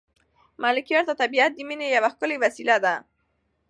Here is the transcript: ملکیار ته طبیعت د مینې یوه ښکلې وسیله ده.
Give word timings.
ملکیار 0.63 1.03
ته 1.09 1.13
طبیعت 1.21 1.51
د 1.55 1.59
مینې 1.67 1.87
یوه 1.95 2.09
ښکلې 2.13 2.37
وسیله 2.43 2.75
ده. 2.83 2.95